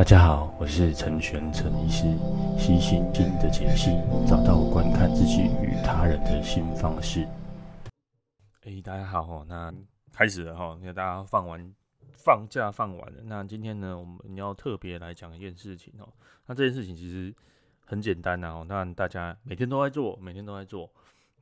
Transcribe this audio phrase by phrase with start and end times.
[0.00, 2.04] 大家好，我是陈玄陈医师，
[2.58, 3.90] 悉心经的解析，
[4.26, 7.28] 找到观看自己与他人的新方式。
[8.62, 9.70] 哎、欸，大家好哦，那
[10.10, 11.74] 开始了哈，那大家放完
[12.14, 16.08] 放假放完了，那今天呢，我们要特别来讲一件事情哦。
[16.46, 17.30] 那这件事情其实
[17.84, 20.90] 很简单呐，那大家每天都在做，每天都在做，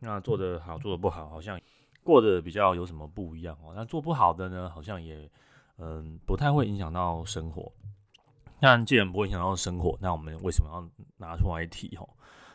[0.00, 1.60] 那做得好，做得不好，好像
[2.02, 3.72] 过得比较有什么不一样哦。
[3.76, 5.30] 那做不好的呢，好像也
[5.76, 7.72] 嗯不太会影响到生活。
[8.60, 12.08] 那既然不会影响到生活，那我们为什么要拿出来提吼？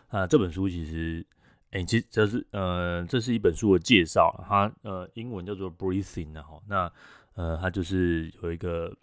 [0.09, 1.25] 那这本书其实，
[1.71, 6.61] 哎、欸，其实这是呃，这是一本书的介绍，它呃英文叫做 Breathing 的哈。
[6.67, 6.91] 那
[7.35, 8.95] 呃，它就是有一个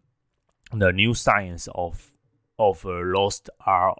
[0.70, 2.10] The New Science of
[2.56, 3.98] of a Lost Art，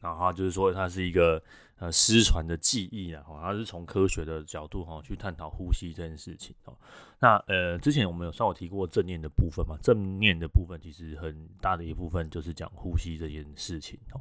[0.00, 1.42] 然后就是说它是一个。
[1.80, 6.76] 呃，失传的记忆啊，它是从科学的角度哈去探讨呼吸这件事情哦。
[7.20, 14.20] 那呃，之前我们有稍微提过正念的部分嘛，正念的部分其实很大的一部分就是讲呼吸这件事情哦。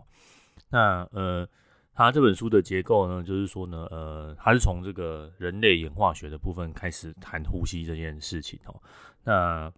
[0.70, 1.50] 那呃，
[1.96, 8.80] 它这本书的结构呢，就是说呢，呃，它是从这个人类演化学的部分开始谈呼吸这件事情哦。
[9.24, 9.74] 那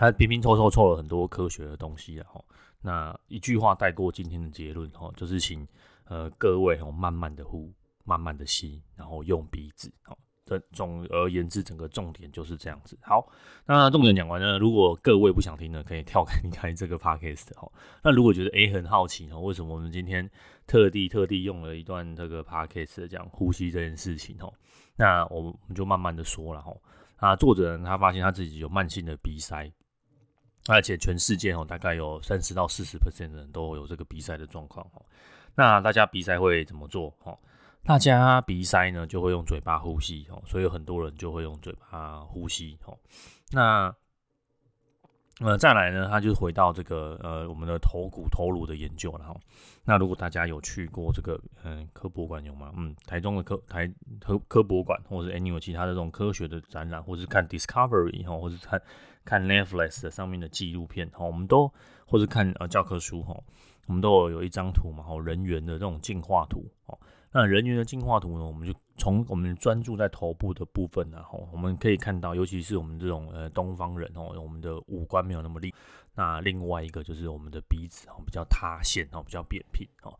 [0.00, 2.42] 他拼拼凑凑凑了很多科学的东西啊，哈。
[2.80, 5.68] 那一句话带过今天的结论哦，就是请。
[6.04, 9.92] 呃，各位哦，慢慢的呼，慢慢的吸，然后用鼻子。
[10.02, 12.98] 好，这总而言之，整个重点就是这样子。
[13.00, 13.30] 好，
[13.64, 17.70] 那重点讲完呢，如果各位不想听呢，可以跳开离开这个 podcast 哈。
[18.02, 20.28] 那如果觉得诶很好奇哦，为什么我们今天
[20.66, 24.52] 特地特地用了一段这个 podcast 讲呼吸这件事情哦？
[24.96, 26.72] 那我们就慢慢的说了哈。
[27.20, 29.70] 那作者，他发现他自己有慢性的鼻塞，
[30.68, 35.02] 而且全世界哦，大概有三十到四十 percent 的人都有这个鼻塞的状况哦。
[35.54, 37.12] 那大家鼻塞会怎么做？
[37.24, 37.36] 哦，
[37.82, 42.96] 大家鼻塞呢就会用嘴巴呼吸哦，所以很多人就会用嘴巴呼吸哦。
[43.50, 43.94] 那
[45.40, 49.34] 呃再来呢，他就回到这个呃我们的头骨头颅的研究了哈。
[49.84, 52.70] 那如果大家有去过这个嗯科博馆有吗？
[52.76, 58.80] 嗯，台中的科台科科博馆，或者是 anyway 其他的这种科学的展览，或是看 Discovery 哈，或是看
[59.24, 61.72] 看 Netflix 的上面的纪录片哈，我们都
[62.06, 63.38] 或是看呃教科书哈。
[63.86, 66.96] 我们都有有一张图嘛，哦，人猿的这种进化图哦。
[67.32, 75.74] 那人猿的进化图呢，我们就从我们专注在头部的部分呢，吼，我们可以看到，尤其是我们这种呃东方人哦，我们的五官没有那么利。
[76.14, 80.16] 那另外一个就是我们的鼻子哦，比较塌陷哦，比较扁平哦。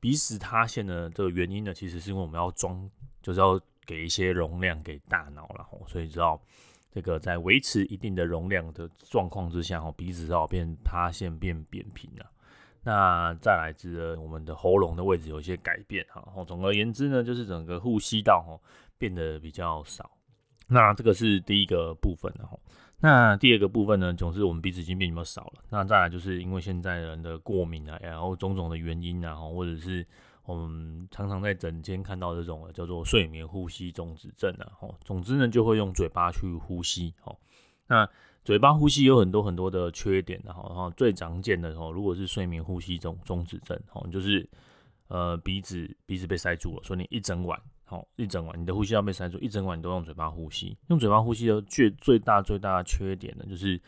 [0.00, 2.90] 鼻子塌陷的这个原因呢，其实是因为我们要装，
[3.22, 6.38] 就是要给一些容量给大脑了吼，所以知道
[6.94, 12.30] 这个在维持一定的容量的状况之下，哦，鼻子要变塌陷变扁平了。
[12.84, 18.56] 那再来自我们的喉咙的位置有一些改变哈，总而言之呢，就是整个呼吸道哈
[18.96, 20.08] 变得比较少。
[20.68, 22.56] 那这个是第一个部分哈。
[23.00, 25.64] 那第二个部分呢，总是我们鼻子已经变比较少了。
[25.68, 30.06] 那再来就是因为现在人的过敏啊，然后种种的原因啊，或者是
[30.44, 34.68] 我们常常在诊间看到这种叫做睡眠呼吸中止症啊，
[35.04, 37.34] 总之呢就会用嘴巴去呼吸哈。
[37.86, 38.08] 那
[38.44, 44.46] 嘴巴呼吸有很多很多的缺点，然后最常见的哦，如果是睡眠呼吸中中止症，哦，就是
[45.08, 53.80] 呃鼻子鼻子被塞住了，所以你一整晚，好一整晚你的呼吸道被塞住，一整晚你都用嘴巴呼吸，用嘴巴呼吸的最最大最大的缺点呢，就是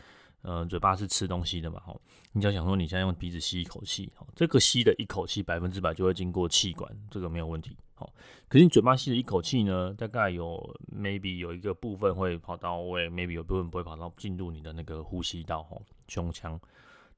[0.46, 7.76] 呃嘴巴是吃东西的嘛，吼，你就要想说你现在用鼻子吸一口气，哦，这个吸的一口气百分之百就会经过气管，这个没有问题。
[7.94, 8.12] 好，
[8.48, 16.60] 可是你嘴巴吸的一口气呢，大概有 maybe 有一个部分会跑到位，maybe 有部分不会跑到进入你的那个呼吸道吼，胸腔。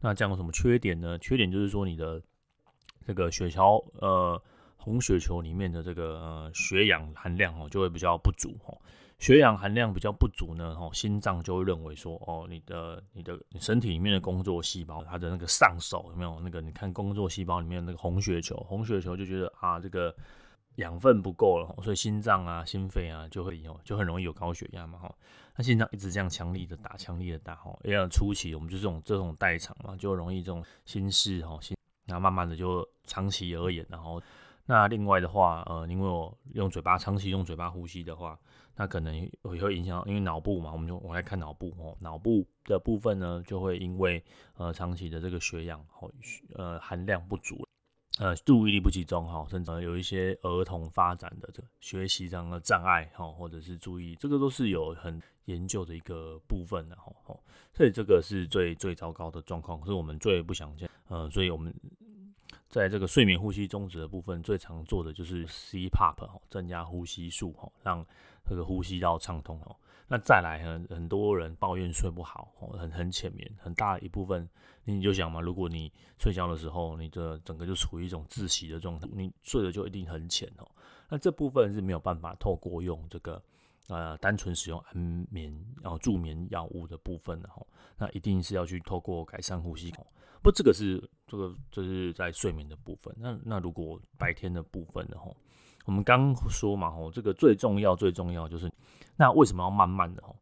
[0.00, 1.19] 那这样有什么缺点呢？
[1.19, 2.22] 缺点就是说你的
[3.06, 4.41] 这个血球呃
[4.77, 8.81] 红血球里面的这个呃血氧含量哦就会比较不足吼，
[9.19, 20.15] 血氧含量比较不足呢，吼心脏就会认为说哦你的你的你身体里面的工作细胞它的那个上手有没有那个你看工作细胞里面那个红血球，红血球就觉得啊这个。
[20.77, 25.12] 养分不够了，所以心脏啊、心肺啊就会有，就很容易有高血压嘛，哈。
[25.56, 31.76] 那心脏一直这样强力的打、强力的打，哈，因为初期我们就这种这种代偿嘛，就容易这种心室，哈，心，
[32.06, 34.23] 然后慢慢的就长期而言，然后
[34.69, 38.38] 那另外的话，呃，因为我用嘴巴长期用嘴巴呼吸的话，
[38.76, 44.23] 那可能也会影响，因为脑部嘛，我们就我来看脑部，哦，脑部的部分呢，就会因为
[44.59, 46.12] 呃长期的这个血氧，哦，
[46.55, 47.67] 呃含量不足。
[48.19, 57.11] 呃，注意力不集中哈，甚至有一些儿童发展的这个学习上的障碍哈，或者是注意，这个都是有很研究的一个部分的哈，
[57.73, 60.91] 所以这个是最最糟糕的状况，是我们最不想见。
[61.09, 61.73] 呃，所以我们
[62.69, 68.05] 在这个睡眠呼吸中止的部分，最常做的就是 CPAP 哈，增加呼吸数哈，让
[68.44, 69.75] 这个呼吸道畅通哦。
[70.06, 74.49] 那再来很很多人抱怨睡不好哦，很很浅眠，很大一部分
[74.85, 80.69] 你就想嘛，如果你睡觉的时候，你的整个就处于一种窒息的状态，你睡的就一定很浅哦。
[81.11, 83.43] 那这部分是没有办法透过用这个
[83.88, 85.52] 呃单纯使用安眠
[85.82, 89.93] 然后助眠药物的部分的哈，那一定是要去透过改善呼吸。
[90.40, 93.14] 不，这个是这个这是在睡眠的部分。
[93.19, 95.32] 那那如果白天的部分的话，
[95.85, 98.70] 我们刚说嘛，吼，这个最重要最重要就是，
[99.17, 100.23] 那为什么要慢慢的？
[100.23, 100.37] 吼，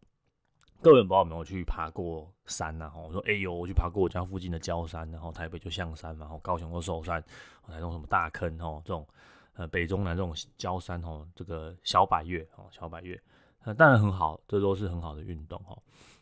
[0.82, 2.90] 各位不知道有没有去爬过山呐？
[2.90, 7.22] 吼，我说，哎呦，我去爬过我家附近的郊山，然后台北就象山嘛，吼，高雄就寿山，
[7.66, 9.06] 台中什么大坑，吼，这种
[9.54, 13.18] 呃北中南这种郊山，吼，这个小百岳，吼，小百岳，
[13.66, 15.76] 呃，当然很好，这都是很好的运动，哈。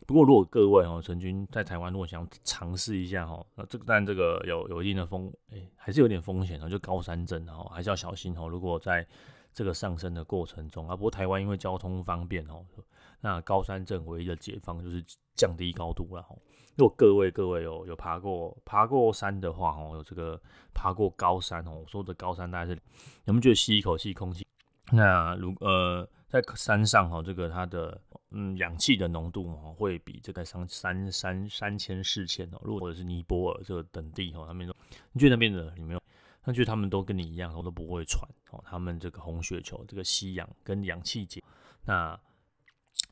[0.07, 8.47] 不过，如果各位哦，曾经在台湾，如果想尝试一下哦，那这个但这个有有一定的风，哎、欸，还是有点风险的，就高山症哦，还是要小心哦。
[8.47, 9.05] 如果在
[9.53, 12.65] 这个上升的过程中啊，不过台湾因为交通方便哦，
[13.21, 15.05] 那高山症唯一的解方就是
[15.35, 16.35] 降低高度了哈。
[16.75, 20.39] 如果各位各位有有爬过爬过山的话哦，有这个
[20.73, 22.79] 爬过高山哦，我说的高山大概是
[23.25, 24.45] 有没有觉得吸一口气空气？
[24.91, 26.07] 那如呃
[26.41, 28.01] 在山上哈，这个它的。
[28.37, 34.75] 嗯，氧气的浓度哦，会比这个三三三三千四千哦，如果或者是尼泊尔这个等地哦，他们说，
[35.13, 36.01] 你觉得那边的有没有？
[36.43, 38.61] 那觉得他们都跟你一样，我都不会喘哦。
[38.67, 41.41] 他们这个红血球这个吸氧跟氧气结，
[41.85, 42.19] 那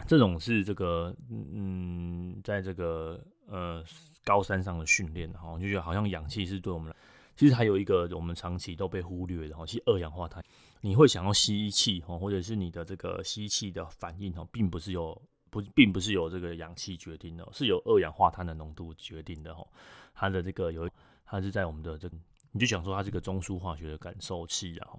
[0.06, 3.82] 这种是这个嗯，在这个呃
[4.26, 6.94] 高山上的训练哈，就觉得好像氧气是对我们，
[7.36, 10.44] 其实还有一个我们长期都被忽略的哈，其实二氧化碳。
[10.82, 15.20] 你会想要吸气哈，或者是你的这个吸气的反应哈，并不是由
[15.50, 19.66] 不，并不是由这个氧气决定的，是由二氧化碳的浓度决定的哈。
[20.14, 20.90] 它的这个有，
[21.26, 22.10] 它是在我们的这，
[22.52, 24.90] 你就想说它是个中枢化学的感受器啊。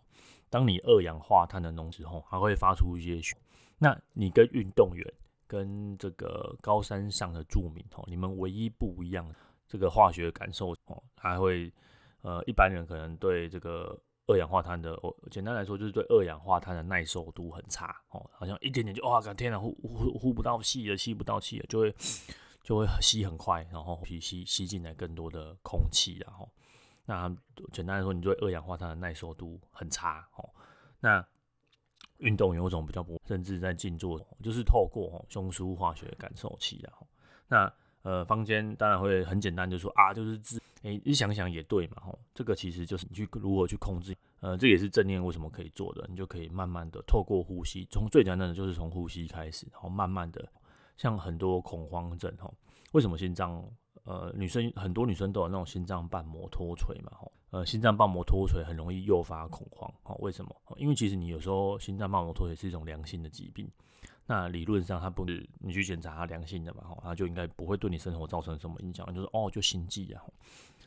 [0.49, 3.37] 当你二氧化碳的浓之后，它会发出一些。
[3.79, 5.05] 那你跟运动员
[5.47, 9.31] 跟这个高山上的住民哦，你们唯一不一样
[9.69, 11.71] 这个化学感受哦，还会
[12.25, 13.97] 呃，一般人可能对这个。
[14.27, 21.95] 二氧化碳的，我简单来说就是对二氧化碳的耐受度很差哦，好像一点点就哇，天哪，呼呼呼不到气了，吸不到气了，就会
[22.63, 26.51] 就会吸很快，然后吸吸吸进来更多的空气，然后
[27.05, 27.29] 那
[27.71, 30.49] 简单来说，你对二氧化碳的耐受度很差哦。
[31.01, 31.23] 那
[32.17, 37.07] 运动有种比较不，甚至在静坐，就是透过哦胸舒化学感受器，然后
[37.47, 37.71] 那。
[38.05, 50.47] 呃，坊间当然会很简单，就说啊，就是自，哎、你想想也对嘛，吼，这个其实就是你去如何去控制，呃，这也是正念为什么可以做的，你就可以慢慢的透过呼吸，从最简单的就是从呼吸开始，然后慢慢的，
[50.99, 52.53] 像很多恐慌症，吼，
[52.93, 53.67] 为什么心脏，
[54.05, 60.55] 呃，女生很多女生都有那种心脏瓣膜脱垂嘛，吼，呃，心脏瓣膜脱垂很容易诱发恐慌，吼，为什么？
[60.77, 63.67] 因为其实你有时候心脏瓣膜脱垂是一种良性的疾病。
[64.27, 66.83] 那理论上，它不是你去检查它良性的嘛？
[66.85, 69.07] 吼，它就应该不会对你生活造成什么影响。
[69.15, 70.23] 就是哦，就心悸啊。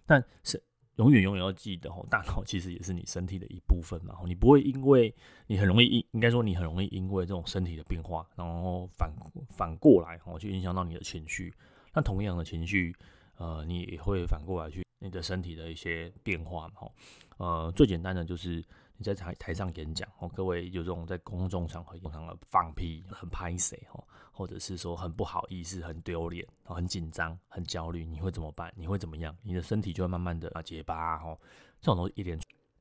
[0.08, 0.60] 但是
[0.96, 4.16] 永远永远要记得，哦， 大脑其实也是你身体的一部分嘛。
[4.16, 5.14] 吼，你不会因为
[5.46, 9.14] 你很容易应应该说你很容易因为这种身体的变化，然后反
[9.50, 11.54] 反过来吼，去影响到你的情绪。
[11.94, 12.96] 那同样的情绪，
[13.38, 16.74] 呃，你也会反过来去你的身体的一些变化嘛。
[16.76, 16.94] 吼，
[17.38, 18.64] 呃，最简单的就是。
[18.98, 28.74] 你在台台上演讲哦，各位有这种在公众场合经常的放屁，很拍谁哦，或者是说很不好意思、很丢脸、很紧张、很焦虑，你会怎么办？
[28.76, 29.36] 你会怎么样？
[29.44, 31.40] 你的身体就会慢慢的啊结巴哦，
[31.80, 32.40] 这种东西一连。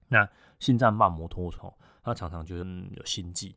[0.08, 1.70] 那心脏瓣膜脱垂，
[2.02, 2.64] 它常常就是
[2.96, 3.54] 有心悸。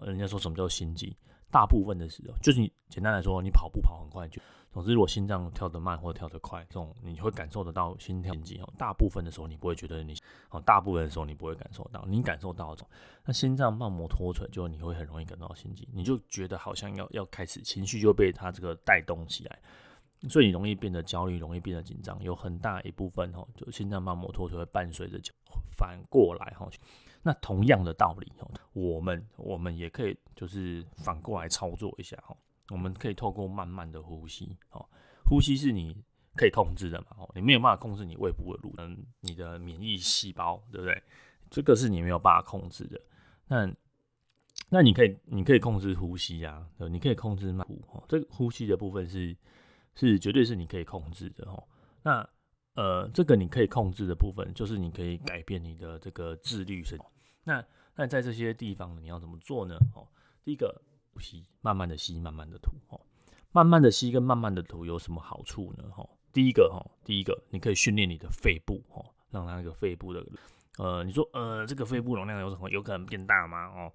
[0.00, 1.16] 人家说什么叫心悸？
[1.50, 4.40] 大部分的时候，就是你简单来说，你跑步跑很快就。
[4.72, 8.72] 总之，如果心脏跳得慢或者跳得快，这种你会感受得到心跳心悸哦。
[8.78, 10.16] 大部分的时候你不会觉得你
[10.48, 12.88] 哦，大部分的时候你不会感受到，你感受到这种，
[13.22, 19.58] 那心脏瓣膜脱垂，就你会很容易感到心悸，你就觉得好像要要开始情绪就被它这个带动起来，
[20.26, 25.20] 所以你容易变得焦虑，容易变得紧张，有很大一部分哦，就心脏瓣膜脱垂会伴随着
[25.76, 26.66] 反过来哈。
[27.22, 32.36] 那同样的道理哦，我们我们也可以就是反过来操作一下哦。
[32.70, 34.84] 我们可以透过慢慢的呼吸，哦，
[35.24, 35.96] 呼吸是你
[36.34, 41.02] 可以控制的嘛，哦，你没有办法控制你胃部的蠕动，你的免疫细胞，对不对？
[41.50, 43.00] 这个是你没有办法控制的。
[43.46, 43.70] 那
[44.70, 49.36] 那你可以，你可以控制呼吸啊，对，你可以控制慢呼，哦，这个呼吸的部分是
[49.94, 51.62] 是绝对是你可以控制的，哦。
[52.02, 52.26] 那
[52.74, 56.98] 呃，这个你可以控制的部分，就是你可以改变你的这个自律神。
[57.44, 57.64] 那
[57.96, 59.76] 那在这些地方你要怎么做呢？
[59.94, 60.06] 哦，
[60.44, 60.82] 第一个。
[61.14, 63.04] 呼吸，慢慢的吸，慢慢的吐，吼，
[63.50, 65.84] 慢慢的吸跟慢慢的吐有什么好处呢？
[65.94, 70.24] 吼，第一个，吼，第一个，你可以训练你的肺部，吼，让它那个肺部的，
[70.78, 73.66] 呃，你说，呃，这个肺部容量有什么有可能变大吗？
[73.66, 73.92] 哦，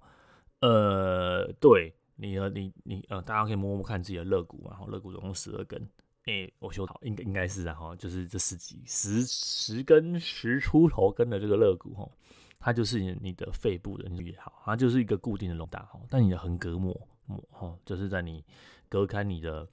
[0.60, 5.90] 呃，对，你呃你你呃，大家可以摸摸看自己的肋骨嘛，然后肋骨总共十二根，
[6.26, 12.08] 哎、我修好，应该应该是啊，哈，就是这十几十十根十出头根的这个肋骨哈，
[12.58, 18.44] 它就是你的肺部的也好，它就是一个固定的容大哈，但你的横膈膜膜哈，就是在你
[18.88, 19.68] 隔开你的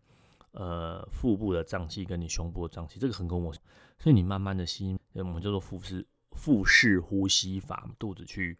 [0.51, 3.53] 呃腹部的脏器跟你胸部的脏器，这个横膈膜，
[3.97, 8.57] 所以你慢慢的吸，我们叫做腹式腹式呼吸法，肚子去。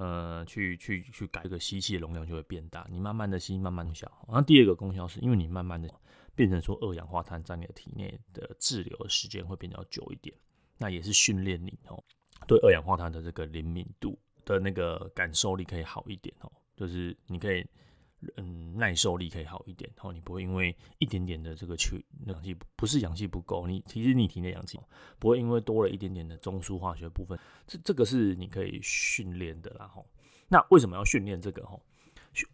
[0.00, 4.08] 呃，去去去改个吸气的容量就会变大，你慢慢的吸，慢慢的小。
[4.28, 5.92] 那第二个功效是，因为你慢慢的
[6.36, 10.32] 变成说二氧化碳在你的体内的滞留的时间会比较久一点，
[10.76, 12.00] 那也是训练你哦，
[12.48, 17.64] 对二氧化碳的这个灵敏度的那个感受力可以好一点哦，就是你可以。
[18.34, 24.76] 嗯，耐受力可以好一点，然后你不会因为一点点的这个缺氧气，不是氧气不够，你其实你体内氧气
[25.20, 30.04] 不会因为多了一点点的中枢化学部分，这这个是你可以训练的啦吼。
[30.48, 31.80] 那为什么要训练这个吼？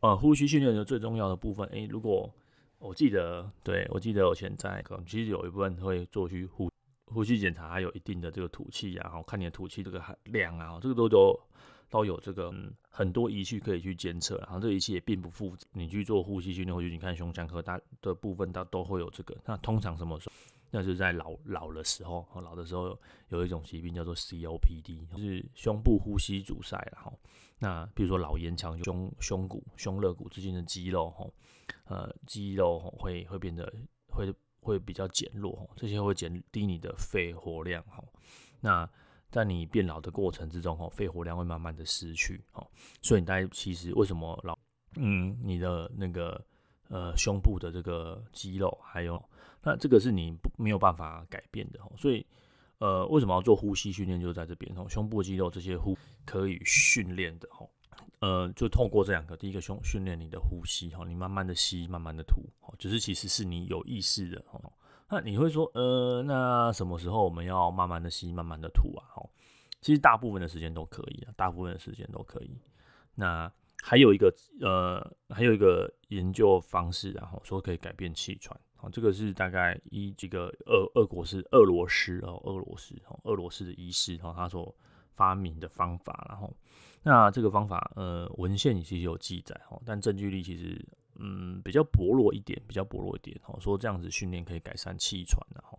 [0.01, 2.31] 呃，呼吸训练的最重要的部分，诶、如果
[2.79, 6.71] 我记得，对我记得我现在可能其实有一部分会做去呼
[7.15, 11.41] 呼吸检查，还有一定的这个吐气啊，然后看你的吐气这个量啊，这个都都。
[11.91, 15.65] 都有这个、嗯、很多仪器可以去监测，然后这仪器也并不复杂。
[15.71, 19.37] 你去做呼吸训练，或者你看胸腔科大的部分，它都会有这个。
[19.45, 20.35] 那通常什么时候？
[20.73, 26.77] 那就是在老老的时候，老的时候有一种疾病叫做 COPD，就是胸部呼吸阻塞。
[26.93, 27.17] 然后，
[27.61, 31.25] 那比如说老烟枪，胸胸骨、胸肋骨之间的肌肉，哈，
[31.85, 33.73] 呃，肌肉会会变得
[34.09, 38.03] 会会比较减弱，这些会减低你的肺活量，哈，
[38.61, 38.89] 那。
[39.31, 42.71] 在你变老的过程之中，吼，肺活量会慢慢的失去，吼，
[43.03, 44.57] 所以你大概其实为什么老，
[44.95, 46.41] 嗯，你的那个
[46.89, 49.21] 呃胸部的这个肌肉，还有
[49.61, 52.25] 那这个是你没有办法改变的，吼，所以
[52.79, 57.69] 呃为什么要做呼吸训练，就在这边，胸部肌肉这些呼可以训练的，吼，
[58.21, 64.61] 呃，就透过这两个，第一个胸训练你的呼吸，吼，你慢慢的吸，慢慢的吐，吼，就是其实是你有意识的，吼。
[65.11, 69.05] 那你会说，呃，那什么时候我们要慢慢的吸，慢慢的吐啊？
[69.15, 69.29] 齁，
[69.81, 72.59] 其实大部分的时间都可以啊，大部分的时间都可以。
[73.15, 78.59] 那还有一个，呃，还有一个研究方式，然后说可以改变气喘。
[78.77, 84.75] 好，这个是大概一几个俄俄国是俄罗斯哦，俄罗斯哦，俄罗斯的医师哈，他所
[85.15, 86.27] 发明的方法。
[86.31, 86.53] 然后，
[87.05, 90.85] 那这个方法，呃，文献其实有记载哈，但证据力其实。
[91.17, 93.41] 嗯，比较薄弱一点，比较薄弱一点。
[93.47, 95.79] 哦，说这样子训练可以改善气喘的哈。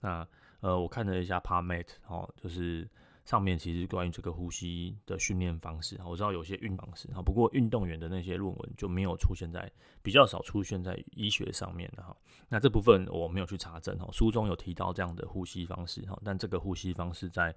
[0.00, 0.26] 那
[0.60, 2.88] 呃，我看了一下 PubMed 哦，就是
[3.26, 12.16] 上面其实关于这个呼吸的训练方式，我知道有些运方式哈，不过运动员的那些论文就没有出现在比较少出现在医学上面的哈。
[12.48, 17.54] 那这部分我没有去查证哈，书中有提到这样的呼吸方式哈，但这个呼吸方式在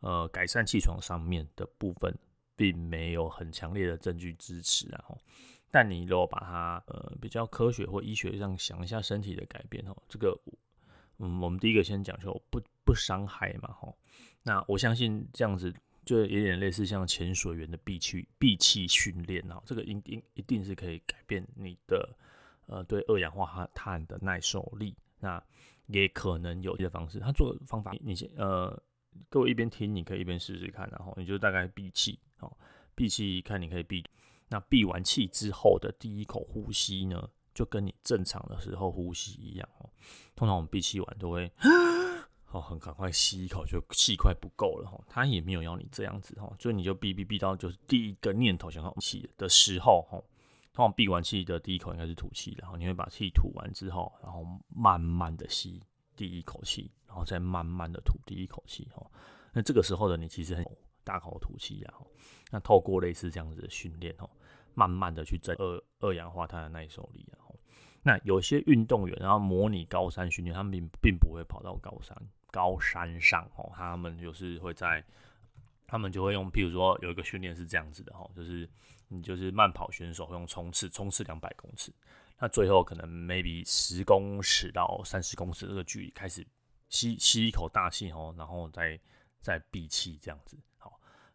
[0.00, 2.10] 呃改善气喘上面的部分，
[2.56, 5.18] 并没有很强烈的证据支持然后。
[5.70, 10.38] 但你如果把它呃比较科学或医学上想一下身体的改变哦，这个
[11.18, 13.96] 嗯，我们第一个先讲就不不伤害嘛吼。
[14.42, 15.72] 那我相信这样子
[16.04, 22.14] 就有点类似像潜水员的闭气闭气训练哦，这个一定一定是可以改变你的
[22.66, 24.94] 呃对二氧化碳的耐受力。
[25.20, 25.42] 那
[25.86, 28.78] 也可能有些方式，他做的方法你先呃
[29.30, 32.56] 各位一边听，你可以一边试试看，然后你就大概闭气哦，
[32.94, 34.04] 闭气看你可以闭。
[34.48, 39.88] 那闭完气之后的第一口呼吸呢，就跟你正常的时候呼吸一样哦。
[40.36, 41.50] 通常我们闭气完都会，
[42.50, 45.02] 哦，很赶快吸一口，就气快不够了哈。
[45.08, 50.22] 他也没有要你这样子哈，所以你就闭闭闭到就是第一个念头想要气的时候哈。
[50.74, 55.82] 通常闭完气的第一口应该是吐气，然后你会把气吐完之后，然后慢慢的吸
[56.16, 59.06] 第一口气，然后再慢慢的吐第一口气哈。
[59.52, 60.66] 那这个时候的你其实很
[61.04, 61.94] 大口吐气呀。
[62.50, 64.28] 那透过类似这样子的训练哦。
[64.74, 67.54] 慢慢的去增二二氧化碳的耐受力，然后
[68.02, 72.16] 那有些运动员，然后模拟高山训练，他们并并不会跑到高山
[72.50, 75.04] 高山上哦，他们就是会在，
[75.86, 78.66] 他们就会用，譬如说有一个训练是这样子的哈，就是
[79.08, 81.92] 你就是慢跑选手用冲刺冲刺两百公尺，
[82.38, 86.46] 那最后可能 maybe 十公尺到三十公尺这个距离开始
[86.88, 88.98] 吸吸一口大气哦，然后再
[89.42, 90.56] 再闭气这样子。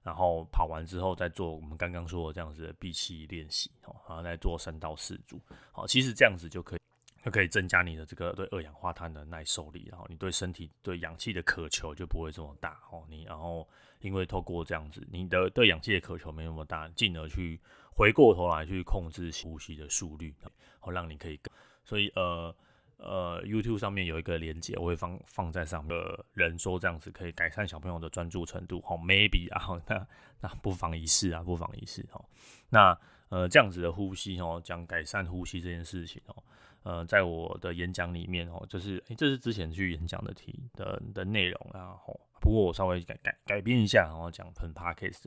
[0.07, 5.37] 然后跑完之后再做我们刚刚说的这样子的闭气练习，哦，然后再做三到四组，
[5.73, 6.79] 好，其实这样子就可以，
[7.25, 13.67] 就可以增加你的这个对二氧化碳的耐受力，然后你对身体对氧气的渴求就不会这么大，哦，你然后
[13.99, 17.59] 因为透过这样子，你的对氧气的渴求没那么大，进而去
[17.93, 20.33] 回过头来去控制呼吸的速率，
[20.79, 22.55] 好，让你可以更，所以呃。
[22.97, 25.97] 呃，YouTube 上面有一个连接，我会放放在上面。
[26.33, 30.07] 人说这样子可以改善小朋友的专注程度，齁，maybe 啊，那
[30.41, 32.23] 那不妨一试啊，不妨一试哈。
[32.69, 32.97] 那
[33.29, 36.43] 呃，这样子的呼吸哦，讲改善呼吸这件事情哦，
[36.83, 45.25] 呃，在我的演讲里面哦，就是诶，这是之前去演讲的题的的内容然后，不过我稍微改改改变一下，然后讲喷 Podcast，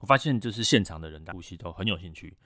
[0.00, 2.36] 我发现就是现场的人呼吸都很有兴趣，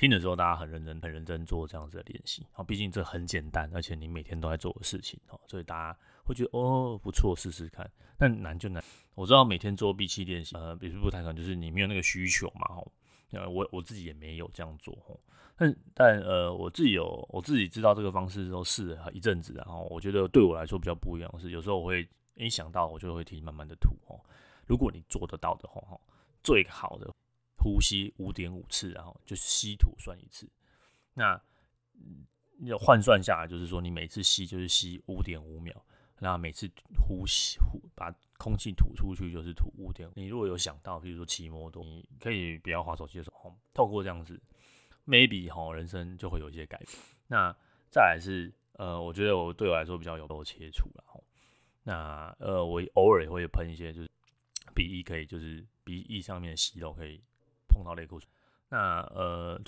[0.00, 7.86] 听的时候大家很认真很认真做这样子的练习哦，毕竟这很简单，而且你每天都在做的事情哦，所以大家会觉得哦不错，试试看。
[8.16, 8.82] 但难就难，
[9.14, 12.90] 我知道每天做闭气练习，呃，比如不太可能，就是你没有那个需求嘛，吼。
[13.32, 15.20] 呃，我我自己也没有这样做吼，
[15.54, 24.24] 但但呃，我自己有我自己知道这个方式之后试了一阵子，然后我觉得对我来说比较不一样的是，有时候我会一想到我就会停慢慢的吐吼。
[24.64, 26.00] 如果你做得到的话，吼，
[26.42, 27.12] 最好的
[27.62, 30.48] 呼吸五点五次，然后就是吸吐算一次，
[31.14, 31.40] 那
[32.64, 35.84] 要换算下来就是说你每次吸就是吸五点五秒，
[36.18, 36.70] 那每次
[37.06, 38.14] 呼吸呼把。
[38.40, 40.10] 空气吐出去就是吐五点。
[40.14, 44.40] 你如果有想到，比如说骑摩托，你可以不要滑手机的时候，透过这样子
[45.06, 46.88] ，maybe 哈，人生就会有一些改变。
[47.26, 47.54] 那
[47.90, 51.20] 再来是，呃，我觉得我对我来说比较有多切除了哈。
[51.82, 54.10] 那呃，我偶尔也会喷一些，就是
[54.74, 57.22] 鼻翼可以，就是鼻翼上面的息肉可以
[57.70, 58.30] 碰到类固醇。
[58.68, 59.60] 那呃，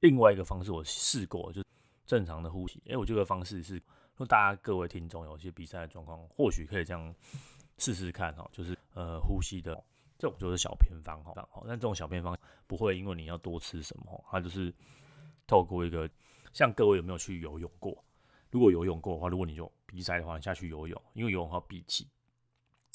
[0.00, 1.62] 另外一个方式我试过，就
[2.06, 2.82] 正常的呼吸。
[2.88, 3.82] 哎、我这个方式是。
[4.14, 7.14] 说大家各位听众有些比赛的状况，或许可以这样
[7.78, 9.74] 试试看哈，就是呃呼吸的
[10.18, 11.32] 这种就是小偏方哈，
[11.66, 14.72] 但这种小偏方不会因为你要多吃什么，它就是
[15.46, 16.08] 透过一个
[16.52, 18.04] 像各位有没有去游泳过？
[18.50, 22.06] 如果游泳过的话，如果你有鼻塞的话，你下去游泳，因为游泳要闭气，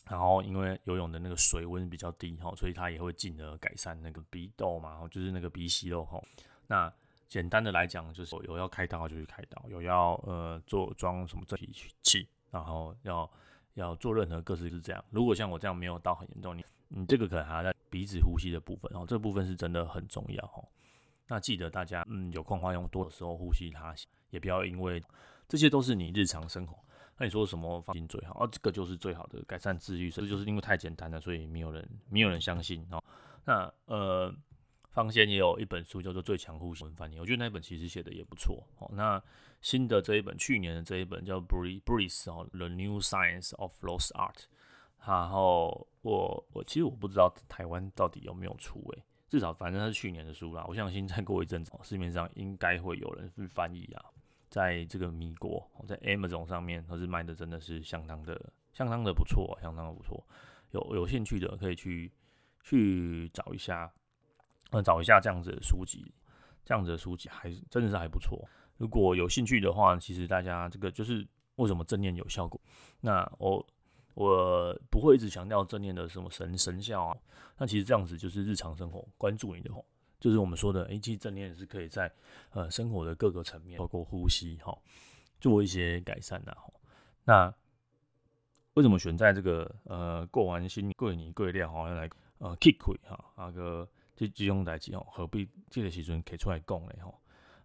[0.10, 6.22] 然后因为游泳的那个水温比较低哈，所以它也会进而改善那个鼻窦嘛，就是那个鼻息肉哈，
[6.68, 6.92] 那。
[7.30, 13.30] 简单的来讲，就是有要开刀就去开刀，有要呃做装什么正气器，然后要
[13.74, 15.06] 要做任何各式是这样。
[15.10, 20.66] 如果像我这样没有到很严重，你你这个可能还在鼻子呼吸的部分，哦，这部分是真的很重要哦。
[21.28, 23.94] 那记得大家嗯有空话用多的时候呼吸它，
[24.30, 25.04] 也不要因为
[25.50, 26.78] 这些都是你日常生活。
[27.18, 28.44] 那你说什么放心最好？
[28.44, 33.04] 哦，这个就是最好的改善自律，这就是因为太简单了，所以没有人没有人相信哦。
[33.46, 34.34] 那呃。
[34.90, 38.64] 方先也有一本书叫做《最强呼吸翻译》，我觉得那本其实写的也不错。
[38.80, 39.22] 哦，那
[39.62, 41.84] 新的这一本，去年的这一本叫《Breathe》
[42.34, 44.34] 哦，《The New Science of Lost Art》。
[45.06, 50.66] 然后我我其实我不知道台湾到底有没有出诶，至少反正它是去年的书啦。
[50.68, 54.04] 我相信再过一阵子，市面上应该会有人去翻译啊。
[54.50, 60.26] 在这个米国，在 Amazon 上面，它是卖的真的是相当的、相当的不错，相当的不错。
[60.72, 62.12] 有有兴趣的可以去
[62.64, 63.92] 去找一下。
[64.72, 66.14] 呃，找一下这样子的书籍，
[66.66, 68.38] 这样子的书籍还真的是还不错。
[68.76, 72.60] 如果有兴趣的话，其实大家这个就是为什么正念有效果。
[73.00, 73.66] 那我
[74.14, 77.18] 我不会一直强调正念的什么神神效啊。
[77.58, 79.86] 那其实这样子就是日常生活关注你的吼，
[80.20, 82.12] 就是我们说的，诶，其实正念是可以在
[82.52, 84.78] 呃生活的各个层面，包括呼吸哈，
[85.40, 86.72] 做一些改善的哈。
[87.26, 87.54] 那
[88.74, 92.78] 为什么选在这个呃过完新年过年过年好像来呃 kick
[93.08, 93.88] 哈那个？
[94.20, 97.14] 这这种代志哦，何必这个时阵可以出来讲嘞哈？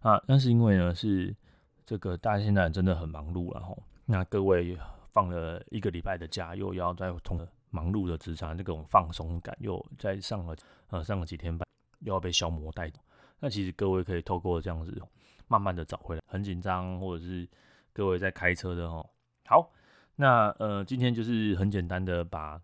[0.07, 1.35] 啊，那是因为呢，是
[1.83, 3.75] 这个大家现在真的很忙碌了哈。
[4.05, 4.77] 那各位
[5.11, 7.39] 放了一个礼拜的假，又要在同
[7.71, 10.55] 忙碌的职场，这种放松感又在上了
[10.89, 11.67] 呃上了几天班，
[12.03, 12.91] 又要被消磨殆。
[13.39, 15.01] 那其实各位可以透过这样子，
[15.47, 16.21] 慢慢的找回来。
[16.27, 17.47] 很紧张，或者是
[17.91, 19.09] 各位在开车的吼。
[19.45, 19.71] 好，
[20.15, 22.61] 那呃今天就是很简单的把。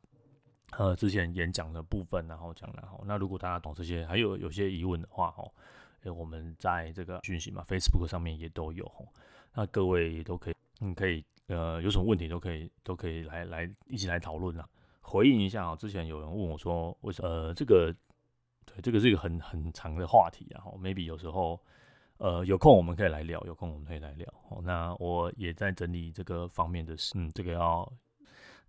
[0.77, 5.43] 呃，之前演讲的部分，然后讲，然后那如果大家懂这些，还有有些疑问的话，哈，
[6.15, 8.89] 我们在这个讯息嘛，Facebook 上面也都有，
[9.55, 14.69] 那各位也都可以，嗯，可以，呃，有什么问题都可以，都可以来来一起来讨论啊，
[15.01, 15.75] 回应一下啊。
[15.75, 17.91] 之前有人问我说，为什么，呃，这个，
[18.73, 21.59] 对，这个是一个很很长的话题，然后 maybe 有时候，
[22.17, 24.27] 呃，有空我们可以来聊，有空我们可以来聊。
[24.49, 27.91] 哦那我也在整理这个方面的事，嗯，这个要。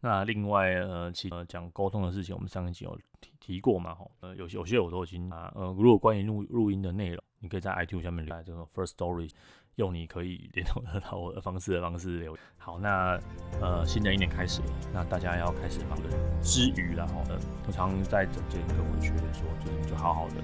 [0.02, 9.30] 那另外呃，其呃讲沟通的事情，我们上一集有提提过嘛，吼，呃，有些有些我都已经啊，呃，如果关于录录音的内容，你可以在 iTunes 下面留这种 first story，
[9.74, 12.34] 用你可以联络得到我的方式的方式留。
[12.56, 13.20] 好，那
[13.60, 16.08] 呃，新的一年开始了，那大家要开始忙的
[16.40, 20.36] 之余然后呢，我常在整间跟我学员说，就是就好好的，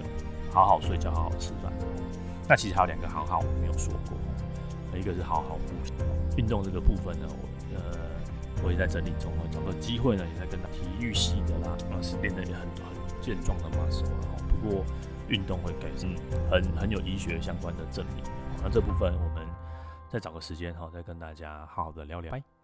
[0.52, 1.72] 好好睡觉，好好吃饭。
[2.46, 5.94] 那其实还有两个好好我没有说过，一个是好好呼吸，
[6.36, 7.55] 运动这个部分呢，我。
[8.64, 14.36] 我也在整理中，找个机会呢，也在跟他体育系的啦，啊，是练的也很很健壮的马，手啊。
[14.48, 14.84] 不过
[15.28, 16.10] 运动会改善，
[16.50, 18.24] 很很有医学相关的证明。
[18.62, 19.46] 那这部分我们
[20.08, 22.32] 再找个时间哈，再跟大家好好的聊聊。
[22.32, 22.55] 拜。